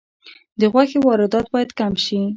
[0.59, 2.19] د غوښې واردات باید کم شي